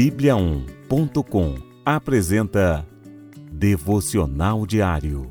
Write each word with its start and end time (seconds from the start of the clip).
Bíblia1.com 0.00 1.56
apresenta 1.84 2.86
Devocional 3.52 4.64
Diário. 4.64 5.30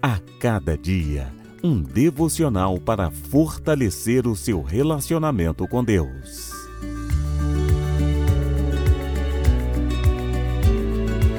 A 0.00 0.20
cada 0.38 0.78
dia, 0.78 1.34
um 1.64 1.82
devocional 1.82 2.78
para 2.78 3.10
fortalecer 3.10 4.28
o 4.28 4.36
seu 4.36 4.62
relacionamento 4.62 5.66
com 5.66 5.82
Deus. 5.82 6.52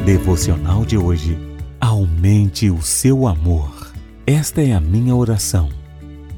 Devocional 0.05 0.83
de 0.83 0.97
hoje. 0.97 1.37
Aumente 1.79 2.69
o 2.69 2.81
seu 2.81 3.25
amor. 3.25 3.71
Esta 4.27 4.61
é 4.61 4.73
a 4.73 4.81
minha 4.81 5.15
oração 5.15 5.69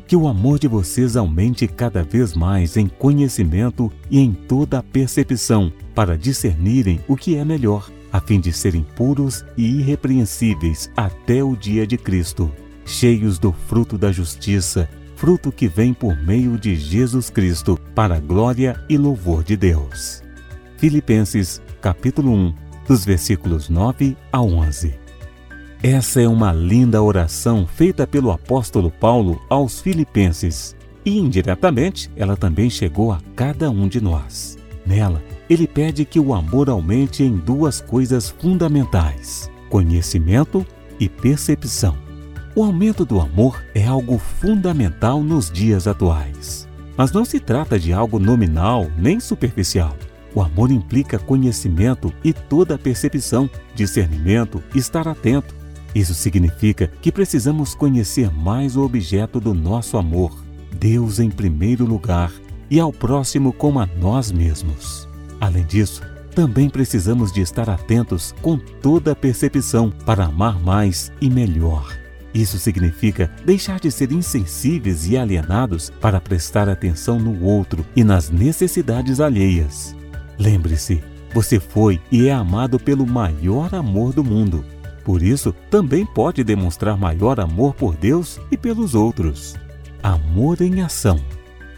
que 0.07 0.15
o 0.15 0.27
amor 0.27 0.57
de 0.57 0.67
vocês 0.67 1.17
aumente 1.17 1.67
cada 1.67 2.01
vez 2.01 2.33
mais 2.33 2.77
em 2.77 2.87
conhecimento 2.87 3.91
e 4.09 4.19
em 4.19 4.31
toda 4.31 4.79
a 4.79 4.83
percepção, 4.83 5.71
para 5.93 6.17
discernirem 6.17 7.01
o 7.07 7.17
que 7.17 7.35
é 7.35 7.43
melhor, 7.43 7.91
a 8.11 8.21
fim 8.21 8.39
de 8.39 8.53
serem 8.53 8.85
puros 8.95 9.43
e 9.57 9.79
irrepreensíveis 9.79 10.89
até 10.95 11.43
o 11.43 11.57
dia 11.57 11.85
de 11.85 11.97
Cristo, 11.97 12.49
cheios 12.85 13.37
do 13.37 13.51
fruto 13.51 13.97
da 13.97 14.11
justiça, 14.11 14.89
fruto 15.17 15.51
que 15.51 15.67
vem 15.67 15.93
por 15.93 16.15
meio 16.15 16.57
de 16.57 16.75
Jesus 16.75 17.29
Cristo, 17.29 17.77
para 17.93 18.15
a 18.15 18.19
glória 18.19 18.81
e 18.87 18.97
louvor 18.97 19.43
de 19.43 19.57
Deus. 19.57 20.23
Filipenses, 20.77 21.61
capítulo 21.81 22.31
1, 22.31 22.53
dos 22.87 23.03
versículos 23.03 23.67
9 23.67 24.15
a 24.31 24.41
11. 24.41 25.06
Essa 25.83 26.21
é 26.21 26.27
uma 26.27 26.51
linda 26.51 27.03
oração 27.03 27.67
feita 27.67 28.07
pelo 28.07 28.31
apóstolo 28.31 28.89
Paulo 28.89 29.39
aos 29.47 29.79
Filipenses 29.79 30.75
e, 31.05 31.19
indiretamente, 31.19 32.09
ela 32.15 32.35
também 32.35 32.67
chegou 32.67 33.11
a 33.11 33.19
cada 33.35 33.69
um 33.69 33.87
de 33.87 34.01
nós. 34.01 34.57
Nela, 34.83 35.21
ele 35.47 35.67
pede 35.67 36.03
que 36.03 36.19
o 36.19 36.33
amor 36.33 36.67
aumente 36.67 37.23
em 37.23 37.37
duas 37.37 37.79
coisas 37.79 38.27
fundamentais: 38.27 39.51
conhecimento 39.69 40.65
e 40.99 41.07
percepção. 41.07 41.95
O 42.55 42.63
aumento 42.63 43.05
do 43.05 43.19
amor 43.19 43.63
é 43.75 43.85
algo 43.85 44.17
fundamental 44.17 45.21
nos 45.21 45.51
dias 45.51 45.85
atuais. 45.85 46.67
Mas 46.97 47.11
não 47.11 47.23
se 47.23 47.39
trata 47.39 47.77
de 47.77 47.93
algo 47.93 48.17
nominal 48.17 48.87
nem 48.97 49.19
superficial. 49.19 49.95
O 50.33 50.41
amor 50.41 50.71
implica 50.71 51.19
conhecimento 51.19 52.11
e 52.23 52.33
toda 52.33 52.75
a 52.75 52.77
percepção, 52.77 53.47
discernimento, 53.75 54.63
estar 54.73 55.07
atento, 55.07 55.55
isso 55.97 56.13
significa 56.13 56.91
que 57.01 57.11
precisamos 57.11 57.73
conhecer 57.73 58.31
mais 58.31 58.75
o 58.75 58.83
objeto 58.83 59.39
do 59.39 59.53
nosso 59.53 59.97
amor, 59.97 60.31
Deus 60.79 61.19
em 61.19 61.31
primeiro 61.31 61.85
lugar, 61.85 62.31
e 62.69 62.79
ao 62.79 62.93
próximo 62.93 63.51
como 63.51 63.79
a 63.79 63.87
nós 63.99 64.31
mesmos. 64.31 65.07
Além 65.41 65.65
disso, 65.65 66.03
também 66.35 66.69
precisamos 66.69 67.31
de 67.31 67.41
estar 67.41 67.67
atentos 67.67 68.35
com 68.43 68.57
toda 68.57 69.13
a 69.13 69.15
percepção 69.15 69.89
para 70.05 70.25
amar 70.25 70.59
mais 70.59 71.11
e 71.19 71.31
melhor. 71.31 71.97
Isso 72.31 72.59
significa 72.59 73.31
deixar 73.43 73.79
de 73.79 73.89
ser 73.89 74.11
insensíveis 74.11 75.07
e 75.09 75.17
alienados 75.17 75.89
para 75.99 76.21
prestar 76.21 76.69
atenção 76.69 77.17
no 77.17 77.43
outro 77.43 77.83
e 77.95 78.03
nas 78.03 78.29
necessidades 78.29 79.19
alheias. 79.19 79.95
Lembre-se, 80.37 81.01
você 81.33 81.59
foi 81.59 81.99
e 82.11 82.27
é 82.27 82.33
amado 82.33 82.77
pelo 82.77 83.07
maior 83.07 83.73
amor 83.73 84.13
do 84.13 84.23
mundo 84.23 84.63
por 85.07 85.23
isso, 85.23 85.55
também 85.69 86.05
pode 86.05 86.43
demonstrar 86.43 86.97
maior 86.97 87.39
amor 87.39 87.73
por 87.73 87.95
Deus 87.95 88.41
e 88.51 88.57
pelos 88.57 88.93
outros. 88.93 89.55
Amor 90.03 90.61
em 90.61 90.81
ação. 90.81 91.17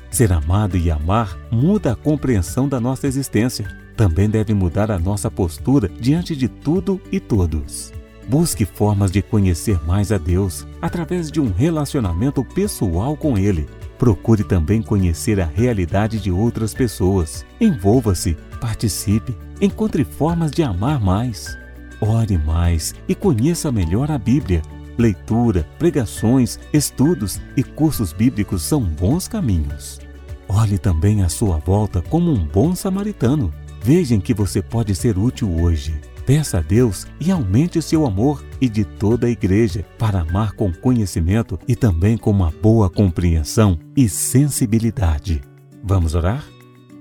Ser 0.09 0.33
amado 0.33 0.75
e 0.75 0.89
amar 0.89 1.37
muda 1.51 1.91
a 1.91 1.95
compreensão 1.95 2.67
da 2.67 2.79
nossa 2.79 3.05
existência. 3.05 3.67
Também 3.95 4.27
deve 4.27 4.55
mudar 4.55 4.89
a 4.89 4.97
nossa 4.97 5.29
postura 5.29 5.87
diante 5.87 6.35
de 6.35 6.47
tudo 6.47 6.99
e 7.11 7.19
todos. 7.19 7.93
Busque 8.27 8.65
formas 8.65 9.11
de 9.11 9.21
conhecer 9.21 9.79
mais 9.85 10.11
a 10.11 10.17
Deus 10.17 10.65
através 10.81 11.29
de 11.29 11.39
um 11.39 11.51
relacionamento 11.51 12.43
pessoal 12.43 13.15
com 13.15 13.37
Ele. 13.37 13.69
Procure 13.99 14.43
também 14.43 14.81
conhecer 14.81 15.39
a 15.39 15.45
realidade 15.45 16.19
de 16.19 16.31
outras 16.31 16.73
pessoas. 16.73 17.45
Envolva-se, 17.61 18.35
participe, 18.59 19.37
encontre 19.61 20.03
formas 20.03 20.49
de 20.49 20.63
amar 20.63 20.99
mais. 20.99 21.59
Ore 22.01 22.37
mais 22.37 22.95
e 23.07 23.15
conheça 23.15 23.71
melhor 23.71 24.09
a 24.09 24.17
Bíblia. 24.17 24.61
Leitura, 24.97 25.67
pregações, 25.77 26.59
estudos 26.73 27.39
e 27.55 27.63
cursos 27.63 28.13
bíblicos 28.13 28.61
são 28.61 28.81
bons 28.81 29.27
caminhos. 29.27 29.99
Olhe 30.47 30.77
também 30.77 31.23
à 31.23 31.29
sua 31.29 31.57
volta 31.57 32.01
como 32.01 32.31
um 32.31 32.45
bom 32.45 32.73
samaritano. 32.73 33.53
Veja 33.81 34.15
em 34.15 34.19
que 34.19 34.33
você 34.33 34.61
pode 34.61 34.95
ser 34.95 35.17
útil 35.17 35.53
hoje. 35.61 35.99
Peça 36.25 36.59
a 36.59 36.61
Deus 36.61 37.07
e 37.19 37.31
aumente 37.31 37.79
o 37.79 37.81
seu 37.81 38.05
amor 38.05 38.43
e 38.61 38.69
de 38.69 38.85
toda 38.85 39.27
a 39.27 39.29
igreja 39.29 39.85
para 39.97 40.21
amar 40.21 40.53
com 40.53 40.71
conhecimento 40.71 41.57
e 41.67 41.75
também 41.75 42.17
com 42.17 42.29
uma 42.29 42.51
boa 42.51 42.89
compreensão 42.89 43.79
e 43.95 44.07
sensibilidade. 44.07 45.41
Vamos 45.83 46.13
orar? 46.13 46.43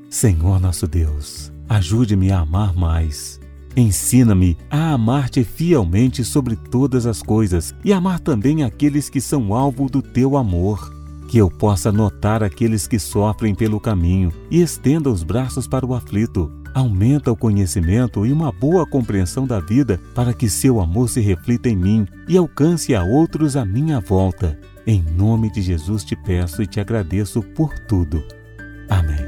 Senhor 0.08 0.58
nosso 0.58 0.86
Deus, 0.86 1.52
ajude-me 1.68 2.30
a 2.32 2.38
amar 2.40 2.74
mais 2.74 3.38
Ensina-me 3.76 4.56
a 4.70 4.92
amar-te 4.92 5.44
fielmente 5.44 6.24
sobre 6.24 6.56
todas 6.56 7.06
as 7.06 7.22
coisas 7.22 7.74
e 7.84 7.92
amar 7.92 8.18
também 8.18 8.64
aqueles 8.64 9.08
que 9.08 9.20
são 9.20 9.54
alvo 9.54 9.88
do 9.88 10.02
teu 10.02 10.36
amor. 10.36 10.92
Que 11.28 11.38
eu 11.38 11.50
possa 11.50 11.92
notar 11.92 12.42
aqueles 12.42 12.86
que 12.86 12.98
sofrem 12.98 13.54
pelo 13.54 13.78
caminho 13.78 14.32
e 14.50 14.60
estenda 14.62 15.10
os 15.10 15.22
braços 15.22 15.66
para 15.66 15.84
o 15.84 15.94
aflito. 15.94 16.50
Aumenta 16.74 17.30
o 17.30 17.36
conhecimento 17.36 18.24
e 18.24 18.32
uma 18.32 18.50
boa 18.50 18.86
compreensão 18.86 19.46
da 19.46 19.60
vida 19.60 20.00
para 20.14 20.32
que 20.32 20.48
seu 20.48 20.80
amor 20.80 21.08
se 21.08 21.20
reflita 21.20 21.68
em 21.68 21.76
mim 21.76 22.06
e 22.28 22.36
alcance 22.36 22.94
a 22.94 23.02
outros 23.04 23.56
à 23.56 23.64
minha 23.64 24.00
volta. 24.00 24.58
Em 24.86 25.02
nome 25.02 25.50
de 25.50 25.60
Jesus 25.60 26.02
te 26.02 26.16
peço 26.16 26.62
e 26.62 26.66
te 26.66 26.80
agradeço 26.80 27.42
por 27.42 27.74
tudo. 27.86 28.22
Amém. 28.88 29.27